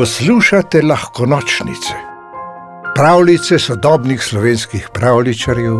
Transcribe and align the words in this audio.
Poslušate 0.00 0.82
lahko 0.82 1.26
nočnice, 1.26 1.94
pravljice 2.94 3.58
sodobnih 3.58 4.22
slovenskih 4.22 4.88
pravličarjev, 4.94 5.76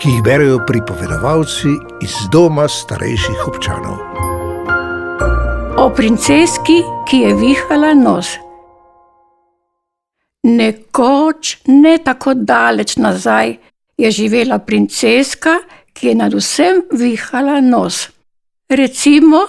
ki 0.00 0.08
jih 0.08 0.22
berijo 0.24 0.58
pripovedovalci 0.66 1.72
iz 2.02 2.16
doma 2.32 2.66
starejših 2.68 3.46
občanov. 3.48 3.96
O 5.78 5.88
princeski, 5.96 6.76
ki 7.08 7.22
je 7.22 7.32
vihala 7.40 7.94
nos. 7.94 8.34
Nekoč, 10.42 11.56
ne 11.66 11.96
tako 12.04 12.34
daleč 12.34 12.96
nazaj, 12.96 13.56
je 13.96 14.10
živela 14.10 14.58
princeska, 14.58 15.56
ki 15.92 16.12
je 16.12 16.14
nad 16.20 16.34
vsem 16.34 16.84
vihala 16.92 17.60
nos. 17.60 18.08
Recimo, 18.68 19.46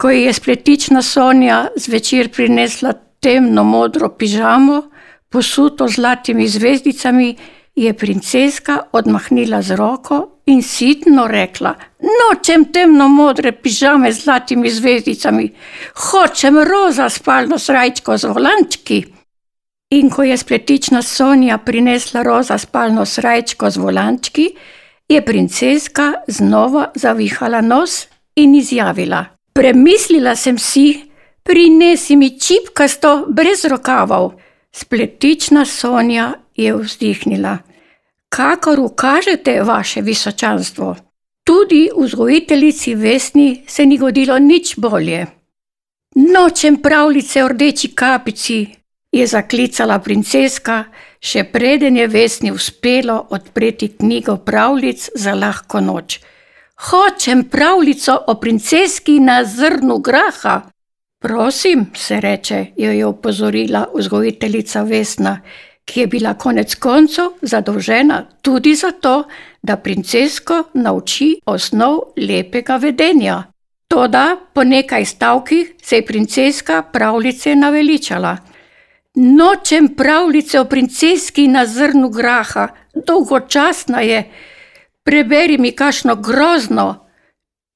ko 0.00 0.10
je 0.10 0.32
spletična 0.32 1.02
Sonja 1.02 1.66
zvečer 1.76 2.32
prinesla 2.32 3.11
temno 3.22 3.64
modro 3.64 4.08
pižamo, 4.18 4.82
posuto 5.30 5.88
z 5.88 5.94
zlatimi 5.94 6.48
zvezdicami, 6.48 7.36
je 7.74 7.92
princeska 7.94 8.78
odmahnila 8.92 9.62
z 9.62 9.76
roko 9.76 10.42
in 10.46 10.62
sitno 10.62 11.26
rekla: 11.26 11.74
Nočem 12.00 12.64
temno 12.72 13.08
modre 13.08 13.52
pižame 13.52 14.12
z 14.12 14.24
zlatimi 14.24 14.70
zvezdicami, 14.70 15.48
hočem 15.94 16.58
roza 16.58 17.08
spalno 17.08 17.58
srajčko 17.58 18.18
z 18.18 18.24
volančki. 18.24 19.04
In 19.92 20.10
ko 20.10 20.22
je 20.22 20.36
spletična 20.36 21.02
Sonja 21.02 21.58
prinesla 21.58 22.22
roza 22.22 22.58
spalno 22.58 23.04
srajčko 23.06 23.70
z 23.70 23.76
volančki, 23.76 24.48
je 25.08 25.24
princeska 25.24 26.12
znova 26.26 26.90
zavihala 26.94 27.60
nos 27.60 28.06
in 28.36 28.54
izjavila: 28.54 29.24
Premislila 29.52 30.36
sem 30.36 30.58
si, 30.58 31.11
prinesi 31.42 32.16
mi 32.16 32.38
čipkasto 32.38 33.26
brez 33.28 33.64
rokavov. 33.64 34.32
Spletična 34.72 35.64
Sonja 35.64 36.32
je 36.56 36.74
vzdihnila: 36.74 37.58
Kakor 38.28 38.80
ukažete, 38.80 39.62
vaše 39.62 40.00
visočanstvo. 40.00 40.96
Tudi 41.44 41.90
vzgojiteljici 41.96 42.94
Vesni 42.94 43.64
se 43.66 43.86
ni 43.86 43.98
godilo 43.98 44.38
nič 44.38 44.76
bolje. 44.76 45.26
Nočem 46.14 46.76
pravljice 46.76 47.44
o 47.44 47.48
rdeči 47.48 47.88
kapici, 47.94 48.66
je 49.12 49.26
zaklicala 49.26 49.98
princeska, 49.98 50.84
še 51.20 51.44
preden 51.44 51.96
je 51.96 52.06
Vesni 52.08 52.52
uspelo 52.52 53.26
odpreti 53.30 53.88
knjigo 53.88 54.36
pravljic 54.36 55.08
za 55.14 55.34
lahko 55.34 55.80
noč. 55.80 56.20
Hočem 56.88 57.44
pravljico 57.44 58.16
o 58.26 58.34
princeski 58.34 59.20
na 59.20 59.44
zrnu 59.44 59.98
graha. 59.98 60.71
Prosim, 61.22 61.86
se 61.94 62.20
reče, 62.20 62.66
jo 62.76 62.92
je 62.92 63.06
opozorila 63.06 63.86
vzgojiteljica 63.94 64.82
Vesna, 64.82 65.40
ki 65.84 66.00
je 66.00 66.06
bila 66.06 66.34
konec 66.34 66.74
koncev 66.74 67.24
zadolžena 67.42 68.24
tudi 68.42 68.74
za 68.74 68.90
to, 68.90 69.24
da 69.62 69.76
princesko 69.76 70.64
nauči 70.74 71.36
osnov 71.46 72.00
lepega 72.16 72.76
vedenja. 72.76 73.42
Toda 73.88 74.36
po 74.52 74.64
nekaj 74.64 75.04
stavkih 75.04 75.74
se 75.82 75.96
je 75.96 76.06
princeska 76.06 76.82
pravljice 76.82 77.54
naveličala. 77.54 78.36
Nočem 79.14 79.88
pravljice 79.94 80.60
o 80.60 80.64
princeski 80.64 81.46
na 81.48 81.66
zrnu 81.66 82.08
graha, 82.08 82.68
dolgočasna 82.94 84.00
je. 84.00 84.30
Preberi 85.04 85.58
mi 85.58 85.72
kašno 85.72 86.16
grozno, 86.16 87.06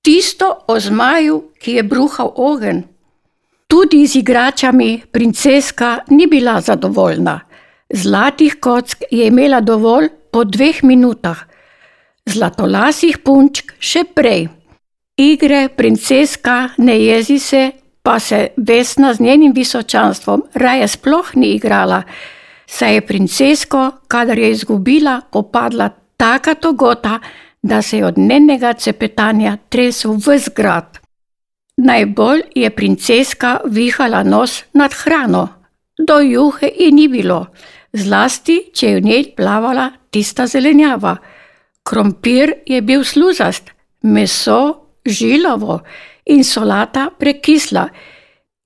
tisto 0.03 0.65
o 0.67 0.81
zmaju, 0.81 1.43
ki 1.59 1.73
je 1.73 1.83
bruhal 1.83 2.33
ogen. 2.37 2.96
Tudi 3.67 4.07
z 4.07 4.17
igračami 4.17 5.03
princeska 5.13 5.99
ni 6.11 6.27
bila 6.27 6.61
zadovoljna. 6.61 7.41
Zlatih 7.91 8.57
kock 8.61 9.03
je 9.11 9.27
imela 9.27 9.61
dovolj 9.61 10.09
po 10.31 10.45
dveh 10.45 10.85
minutah, 10.85 11.39
zlatolasih 12.27 13.19
punčk 13.19 13.73
še 13.79 14.05
prej. 14.15 14.49
Igre 15.17 15.69
princeska 15.69 16.77
ne 16.79 16.99
jezi 17.01 17.39
se, 17.39 17.71
pa 18.03 18.19
se 18.21 18.49
Vesna 18.57 19.15
z 19.15 19.21
njenim 19.21 19.53
visočanstvom 19.53 20.43
raje 20.55 20.89
sploh 20.89 21.35
ni 21.35 21.55
igrala, 21.55 22.03
saj 22.67 22.95
je 22.95 23.07
princesko, 23.07 23.91
kadar 24.09 24.39
je 24.39 24.51
izgubila, 24.51 25.21
opadla 25.33 25.89
taka 26.17 26.55
togota, 26.55 27.19
da 27.63 27.83
se 27.83 27.99
je 27.99 28.07
od 28.07 28.19
njenega 28.19 28.73
cepetanja 28.73 29.57
tresel 29.69 30.13
v 30.13 30.39
zgrad. 30.39 31.06
Najbolj 31.77 32.43
je 32.55 32.71
princeska 32.71 33.61
vihala 33.69 34.23
nos 34.23 34.63
nad 34.73 34.93
hrano, 34.93 35.49
do 35.99 36.21
juhe 36.21 36.71
ji 36.79 36.93
ni 36.93 37.05
bilo, 37.09 37.47
zlasti 37.93 38.57
če 38.73 38.89
je 38.89 38.97
v 38.97 39.05
njej 39.05 39.25
plavala 39.37 39.91
tista 40.11 40.47
zelenjava. 40.49 41.19
Krompir 41.85 42.55
je 42.67 42.81
bil 42.81 43.05
sluzast, 43.05 43.69
meso 44.03 44.61
žilavo 45.05 45.83
in 46.33 46.45
solata 46.45 47.11
prekisla. 47.19 47.85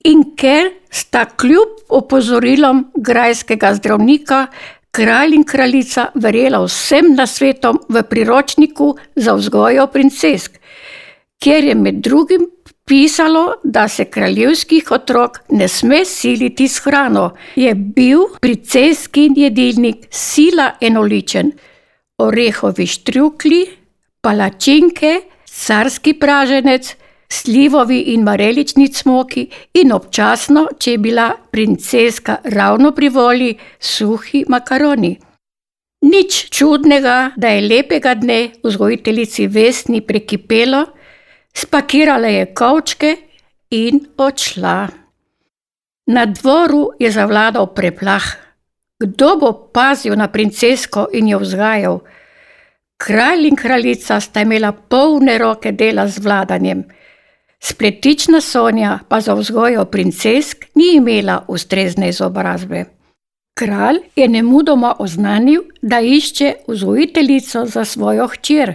In 0.07 0.23
ker 0.39 0.71
sta 0.91 1.25
kljub 1.27 1.91
opozorilom 1.91 2.93
grajskega 2.95 3.75
zdravnika 3.75 4.47
kralj 4.95 5.35
in 5.35 5.45
kraljica 5.45 6.07
verjela 6.15 6.63
vsem 6.63 7.11
na 7.19 7.27
svetom 7.27 7.83
v 7.89 8.07
priročniku 8.07 8.95
za 9.17 9.35
vzgojo 9.35 9.91
princesk, 9.91 10.63
kjer 11.43 11.65
je 11.65 11.75
med 11.75 12.01
drugim 12.07 12.47
pisalo, 12.91 13.55
da 13.65 13.89
se 13.89 14.05
kraljevskih 14.05 14.91
otrok 14.91 15.39
ne 15.49 15.69
sme 15.69 16.05
siliti 16.05 16.69
s 16.69 16.83
hrano, 16.83 17.31
je 17.57 17.75
bil 17.75 18.25
princeskin 18.41 19.35
jedilnik 19.37 20.09
sila 20.11 20.73
enoličen. 20.81 21.53
Orehovi 22.19 22.87
štrukli, 22.87 23.61
palačinke, 24.21 25.21
carski 25.47 26.17
praženec, 26.19 26.97
slivovi 27.31 28.01
in 28.11 28.27
marelični 28.27 28.89
cmoki 28.89 29.47
in 29.75 29.93
občasno, 29.93 30.67
če 30.79 30.91
je 30.91 30.99
bila 30.99 31.31
princeska 31.51 32.41
ravno 32.45 32.91
pri 32.93 33.09
volji, 33.09 33.55
suhi 33.79 34.45
makaroni. 34.49 35.15
Nič 36.11 36.47
čudnega, 36.51 37.33
da 37.37 37.55
je 37.55 37.69
lepega 37.69 38.15
dne 38.15 38.49
vzgojiteljici 38.65 39.47
Vesni 39.47 40.01
prekipelo, 40.01 40.89
spakirala 41.55 42.29
je 42.29 42.55
kovčke 42.55 43.17
in 43.71 44.01
odšla. 44.17 44.89
Na 46.07 46.27
dvoru 46.27 46.91
je 46.99 47.11
zavladal 47.11 47.75
preplah. 47.75 48.25
Kdo 49.01 49.37
bo 49.37 49.53
pazil 49.73 50.17
na 50.17 50.29
princesko 50.29 51.09
in 51.13 51.29
jo 51.29 51.39
vzgajal? 51.39 52.01
Kralj 53.01 53.47
in 53.49 53.57
kraljica 53.57 54.21
sta 54.21 54.43
imela 54.43 54.73
polne 54.73 55.39
roke 55.39 55.73
dela 55.73 56.09
z 56.09 56.19
vladanjem. 56.19 56.85
Spletična 57.61 58.41
Sonja 58.41 58.99
pa 59.09 59.21
za 59.21 59.35
vzgojo 59.35 59.85
princesk 59.85 60.65
ni 60.75 60.97
imela 60.97 61.45
ustrezne 61.49 62.09
izobrazbe. 62.09 62.85
Kralj 63.59 63.99
je 64.17 64.29
nemudoma 64.29 64.95
oznanil, 64.99 65.63
da 65.83 66.01
išče 66.01 66.55
vzgojiteljico 66.69 67.67
za 67.67 67.85
svojo 67.85 68.27
hčer, 68.27 68.75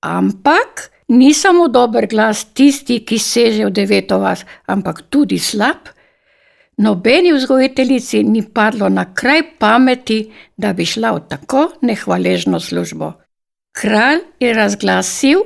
ampak 0.00 0.90
ni 1.08 1.34
samo 1.34 1.68
dober 1.68 2.06
glas 2.06 2.44
tisti, 2.54 3.00
ki 3.04 3.18
seže 3.18 3.66
v 3.66 3.70
deveto 3.70 4.18
vas, 4.18 4.44
ampak 4.66 5.02
tudi 5.10 5.38
slab. 5.38 5.92
Nobeni 6.78 7.32
vzgojiteljici 7.32 8.24
ni 8.24 8.42
padlo 8.42 8.88
na 8.88 9.06
kraj 9.14 9.42
pameti, 9.58 10.26
da 10.56 10.72
bi 10.72 10.84
šla 10.84 11.12
v 11.16 11.22
tako 11.28 11.68
nehvaležno 11.82 12.60
službo. 12.60 13.12
Kralj 13.72 14.20
je 14.40 14.52
razglasil, 14.54 15.40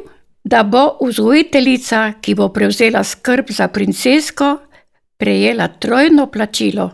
da 0.44 0.62
bo 0.62 0.96
vzgojiteljica, 1.02 2.12
ki 2.20 2.34
bo 2.34 2.48
prevzela 2.48 3.04
skrb 3.04 3.50
za 3.50 3.68
princesko, 3.68 4.56
prejela 5.16 5.68
trojno 5.68 6.26
plačilo 6.26 6.90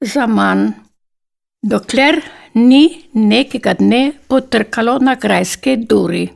za 0.00 0.26
manj. 0.26 0.70
Dokler 1.62 2.22
ni 2.54 3.04
nekega 3.12 3.74
dne 3.74 4.12
potrkalo 4.28 4.98
na 4.98 5.14
grajske 5.14 5.76
duri. 5.76 6.28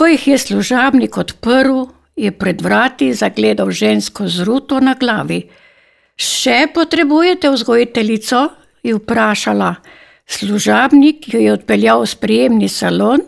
Ko 0.00 0.06
jih 0.08 0.28
je 0.28 0.38
služabnik 0.38 1.18
odprl, 1.20 1.82
je 2.16 2.30
pred 2.32 2.62
vrati 2.62 3.10
zagledal 3.12 3.68
žensko 3.68 4.24
z 4.32 4.46
ruto 4.48 4.78
na 4.80 4.94
glavi. 4.96 5.42
Še 6.16 6.70
potrebujete 6.72 7.50
vzgojiteljico? 7.52 8.38
je 8.80 8.94
vprašala. 8.96 9.74
Služabnik 10.24 11.28
jo 11.28 11.40
je 11.44 11.52
odpeljal 11.52 12.00
v 12.00 12.08
sprejemni 12.08 12.68
salon 12.72 13.20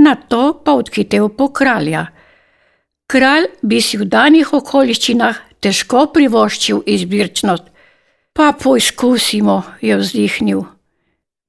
na 0.00 0.14
to 0.16 0.62
pa 0.64 0.72
odhitev 0.72 1.28
po 1.36 1.50
kralja. 1.52 2.06
Kralj 3.04 3.50
bi 3.60 3.82
si 3.84 4.00
v 4.00 4.08
danih 4.08 4.48
okoliščinah 4.48 5.42
težko 5.60 6.06
privoščil 6.08 6.80
izbirčnost, 6.88 7.68
pa 8.32 8.54
poizkusimo, 8.56 9.58
je 9.84 10.00
vzdihnil. 10.00 10.64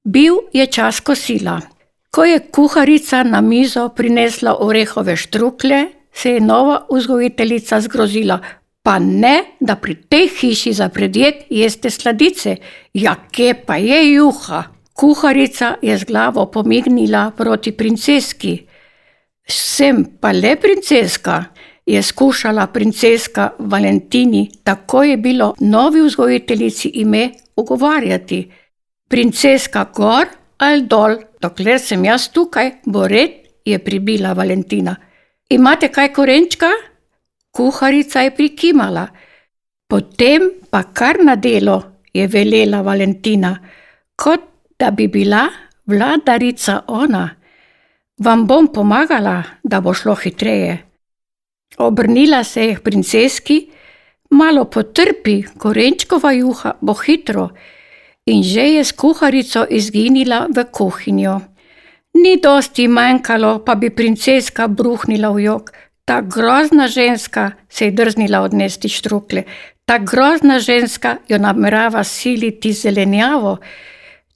Bil 0.04 0.36
je 0.52 0.68
čas 0.68 1.00
kosila. 1.00 1.62
Ko 2.10 2.24
je 2.24 2.38
kuharica 2.50 3.22
na 3.22 3.40
mizo 3.40 3.88
prinesla 3.88 4.56
orehove 4.60 5.16
štrukle, 5.16 5.86
se 6.12 6.30
je 6.30 6.40
nova 6.40 6.86
vzgojiteljica 6.90 7.80
zgrozila. 7.80 8.40
Pa 8.82 8.98
ne, 8.98 9.42
da 9.60 9.76
pri 9.76 9.94
tej 9.94 10.28
hiši 10.28 10.72
za 10.72 10.88
predjed 10.88 11.34
jeste 11.50 11.90
sladice, 11.90 12.56
ja, 12.94 13.16
kje 13.30 13.54
pa 13.66 13.76
je 13.76 14.12
juha. 14.12 14.62
Kuharica 14.92 15.74
je 15.82 15.98
z 15.98 16.04
glavo 16.04 16.46
pomignila 16.46 17.30
proti 17.36 17.72
princeski. 17.72 18.60
Sem 19.48 20.04
pa 20.20 20.32
le 20.32 20.56
princeska, 20.56 21.44
je 21.86 22.02
skušala 22.02 22.66
princeska 22.66 23.50
Valentini, 23.58 24.50
tako 24.64 25.02
je 25.02 25.16
bilo 25.16 25.54
novi 25.60 26.00
vzgojiteljici 26.00 26.88
ime 26.88 27.30
ugovarjati. 27.56 28.52
Princeska 29.08 29.86
gor 29.94 30.26
ali 30.58 30.86
dol, 30.86 31.16
dokler 31.40 31.78
sem 31.80 32.04
jaz 32.04 32.28
tukaj, 32.32 32.80
bo 32.86 33.06
red, 33.08 33.42
je 33.64 33.78
pribila 33.78 34.32
Valentina. 34.32 34.94
Imate 35.50 35.90
kaj 35.92 36.12
korenčka? 36.14 36.70
Kuharica 37.50 38.22
je 38.22 38.30
prikimala. 38.36 39.06
Potem 39.88 40.50
pa 40.70 40.82
kar 40.92 41.22
na 41.24 41.36
delo, 41.36 41.82
je 42.12 42.26
velela 42.26 42.82
Valentina, 42.82 43.54
kot 44.16 44.40
da 44.78 44.90
bi 44.90 45.08
bila 45.08 45.46
vladarica 45.86 46.82
ona. 46.88 47.28
Vam 48.18 48.46
bom 48.46 48.68
pomagala, 48.72 49.42
da 49.62 49.80
bo 49.80 49.94
šlo 49.94 50.14
hitreje. 50.14 50.78
Obrnila 51.78 52.44
se 52.44 52.66
je 52.66 52.76
k 52.76 52.82
princeski, 52.82 53.58
malo 54.30 54.64
potrpi, 54.64 55.42
korenčkova 55.58 56.32
juha 56.32 56.72
bo 56.80 56.94
hitro, 56.94 57.50
in 58.26 58.42
že 58.42 58.62
je 58.76 58.84
s 58.84 58.92
kuharico 58.92 59.66
izginila 59.70 60.46
v 60.50 60.64
kuhinjo. 60.70 61.40
Ni 62.14 62.40
dosti 62.42 62.88
manjkalo, 62.88 63.58
pa 63.64 63.74
bi 63.74 63.90
princeska 63.90 64.68
bruhnila 64.68 65.30
v 65.30 65.40
jog. 65.40 65.70
Ta 66.04 66.20
grozna 66.20 66.86
ženska 66.88 67.50
se 67.68 67.84
je 67.84 67.90
drznila 67.90 68.40
odnesti 68.40 68.88
štrukle, 68.88 69.42
ta 69.86 69.98
grozna 69.98 70.58
ženska 70.58 71.16
jo 71.28 71.38
namerava 71.38 72.04
siliti 72.04 72.72
zelenjavo. 72.72 73.56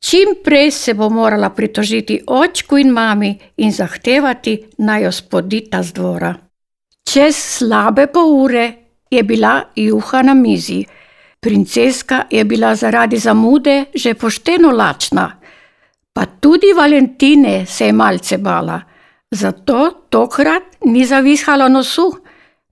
Čim 0.00 0.28
prej 0.44 0.70
se 0.70 0.94
bo 0.94 1.08
morala 1.10 1.50
pritožiti 1.50 2.20
očku 2.26 2.78
in 2.78 2.90
mami 2.90 3.38
in 3.56 3.72
zahtevati 3.72 4.62
naj 4.78 5.02
jo 5.04 5.12
spodita 5.12 5.82
z 5.82 5.92
dvora. 5.92 6.34
Čez 7.04 7.36
slabe 7.36 8.06
pol 8.06 8.32
ure 8.42 8.72
je 9.10 9.22
bila 9.22 9.62
juha 9.76 10.22
na 10.22 10.34
mizi. 10.34 10.84
Princeska 11.40 12.24
je 12.30 12.44
bila 12.44 12.74
zaradi 12.74 13.16
zamude 13.16 13.84
že 13.94 14.14
pošteno 14.14 14.70
lačna, 14.70 15.40
pa 16.12 16.26
tudi 16.26 16.72
Valentine 16.76 17.66
se 17.66 17.86
je 17.86 17.92
malce 17.92 18.38
bala, 18.38 18.80
zato 19.30 19.90
tokrat 20.08 20.62
ni 20.84 21.04
zavihala 21.04 21.68
nosu, 21.68 22.12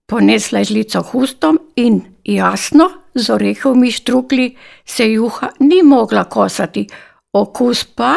ponesla 0.05 0.59
je 0.59 0.65
žlico 0.65 1.01
hustom 1.01 1.59
in 1.75 2.01
jasno, 2.23 2.89
z 3.15 3.29
orehovimi 3.29 3.91
štrukli 3.91 4.55
se 4.85 5.11
juha 5.11 5.49
ni 5.59 5.83
mogla 5.83 6.23
kosati, 6.23 6.87
okus 7.33 7.83
pa, 7.83 8.15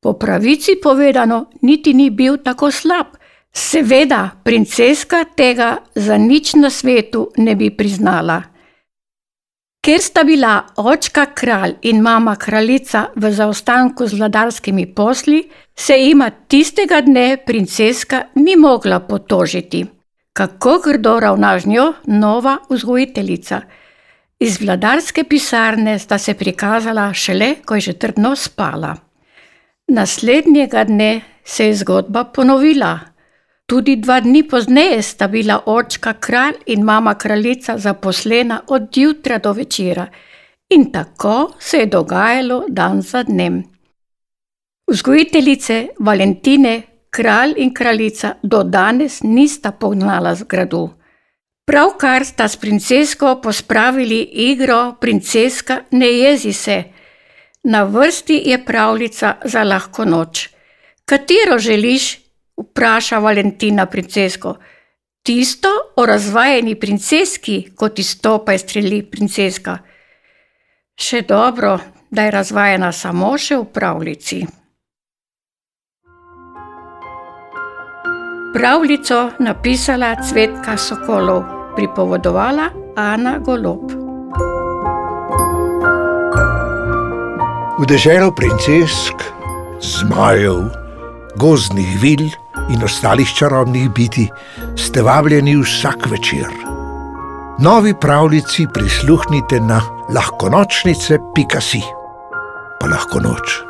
po 0.00 0.12
pravici 0.12 0.76
povedano, 0.82 1.46
niti 1.62 1.94
ni 1.94 2.10
bil 2.10 2.36
tako 2.36 2.70
slab. 2.70 3.06
Seveda, 3.52 4.30
princeska 4.44 5.24
tega 5.24 5.76
za 5.94 6.18
nič 6.18 6.54
na 6.54 6.70
svetu 6.70 7.30
ne 7.36 7.56
bi 7.56 7.70
priznala. 7.70 8.42
Ker 9.80 10.00
sta 10.02 10.24
bila 10.24 10.64
očka 10.76 11.26
kralj 11.34 11.76
in 11.82 12.02
mama 12.02 12.36
kraljica 12.36 13.06
v 13.16 13.30
zaostanku 13.32 14.06
z 14.06 14.18
vladarskimi 14.18 14.86
posli, 14.94 15.44
se 15.76 15.94
jima 15.98 16.30
tistega 16.30 17.00
dne 17.00 17.36
princeska 17.46 18.22
ni 18.34 18.56
mogla 18.56 19.00
potožiti. 19.00 19.86
Kako 20.32 20.78
grdo 20.84 21.20
ravna 21.20 21.58
z 21.58 21.66
njo 21.66 21.92
nova 22.06 22.58
vzgojiteljica. 22.70 23.60
Iz 24.40 24.60
vladarske 24.60 25.24
pisarne 25.24 25.98
sta 25.98 26.18
se 26.18 26.34
prikazala 26.34 27.12
šele, 27.14 27.54
ko 27.66 27.74
je 27.74 27.80
že 27.80 27.92
trdno 27.92 28.36
spala. 28.36 28.96
Naslednjega 29.88 30.84
dne 30.84 31.20
se 31.44 31.66
je 31.66 31.74
zgodba 31.74 32.24
ponovila. 32.24 32.98
Tudi 33.68 33.96
dva 34.00 34.20
dni 34.20 34.46
pozneje 34.48 35.02
sta 35.02 35.26
bila 35.28 35.58
očka 35.66 36.12
kralj 36.12 36.54
in 36.66 36.84
mama 36.84 37.14
kraljica 37.14 37.78
zaposlena 37.78 38.62
od 38.66 38.96
jutra 38.96 39.38
do 39.38 39.52
večera, 39.52 40.06
in 40.70 40.92
tako 40.92 41.52
se 41.58 41.76
je 41.76 41.86
dogajalo 41.86 42.64
dan 42.68 43.02
za 43.02 43.22
dnem. 43.22 43.62
Vzgojiteljice 44.90 45.86
Valentine, 46.00 46.82
kralj 47.10 47.52
in 47.56 47.74
kraljica 47.74 48.34
do 48.42 48.62
danes 48.62 49.22
nista 49.22 49.72
pognala 49.72 50.34
z 50.34 50.44
gradu. 50.48 50.88
Pravkar 51.66 52.24
sta 52.24 52.48
s 52.48 52.56
princesko 52.56 53.40
pospravili 53.42 54.20
igro 54.22 54.94
Princeska 55.00 55.80
ne 55.90 56.06
jezi 56.06 56.52
se. 56.52 56.84
Na 57.64 57.82
vrsti 57.84 58.42
je 58.44 58.64
pravljica 58.64 59.36
za 59.44 59.64
lahko 59.64 60.04
noč. 60.04 60.48
Katero 61.04 61.58
želiš? 61.58 62.27
Vpraša 62.58 63.18
Valentina 63.18 63.86
princesko. 63.86 64.54
Tisto 65.22 65.68
o 65.96 66.06
razvajeni 66.06 66.74
princeski, 66.74 67.70
kot 67.76 67.98
izstopa 67.98 68.54
iz 68.54 68.62
streli 68.64 69.02
princeska. 69.02 69.78
Še 70.98 71.22
dobro, 71.22 71.78
da 72.10 72.24
je 72.24 72.30
razvajena 72.30 72.92
samo 72.92 73.36
še 73.38 73.58
v 73.60 73.66
pravljici. 73.74 74.40
Pravljico 78.54 79.18
napisala 79.44 80.14
Cvetka 80.24 80.76
Sokolov, 80.80 81.44
pripovedovala 81.76 82.70
Ana 82.96 83.36
Golob. 83.38 83.92
V 87.78 87.86
deželo 87.86 88.32
princesk, 88.34 89.22
zmajev, 89.78 90.64
gozdnih 91.36 91.92
vil 92.02 92.26
in 92.68 92.84
ostalih 92.84 93.28
čarobnih 93.38 93.90
biti 93.90 94.28
ste 94.76 95.02
vabljeni 95.02 95.56
vsak 95.56 96.06
večer. 96.10 96.48
Novi 97.58 97.94
pravljici 98.00 98.66
prisluhnite 98.74 99.60
na 99.60 99.80
lahkonočnice.si. 100.14 101.82
Pa 102.80 102.86
lahko 102.86 103.20
noč. 103.20 103.67